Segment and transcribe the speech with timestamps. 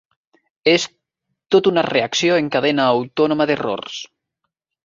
[0.71, 0.85] És
[1.55, 4.01] tot una reacció en cadena autònoma d'errors!